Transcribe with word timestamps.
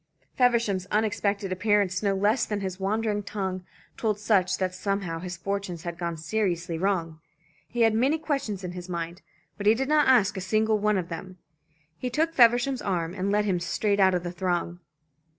Feversham's 0.35 0.87
unexpected 0.87 1.51
appearance, 1.51 2.01
no 2.01 2.15
less 2.15 2.43
than 2.47 2.61
his 2.61 2.79
wandering 2.79 3.21
tongue, 3.21 3.63
told 3.97 4.19
Sutch 4.19 4.57
that 4.57 4.73
somehow 4.73 5.19
his 5.19 5.37
fortunes 5.37 5.83
had 5.83 5.99
gone 5.99 6.17
seriously 6.17 6.75
wrong. 6.75 7.19
He 7.67 7.81
had 7.81 7.93
many 7.93 8.17
questions 8.17 8.63
in 8.63 8.71
his 8.71 8.89
mind, 8.89 9.21
but 9.59 9.67
he 9.67 9.75
did 9.75 9.89
not 9.89 10.07
ask 10.07 10.37
a 10.37 10.41
single 10.41 10.79
one 10.79 10.97
of 10.97 11.09
them. 11.09 11.37
He 11.99 12.09
took 12.09 12.33
Feversham's 12.33 12.81
arm 12.81 13.13
and 13.13 13.29
led 13.29 13.45
him 13.45 13.59
straight 13.59 13.99
out 13.99 14.15
of 14.15 14.23
the 14.23 14.31
throng. 14.31 14.79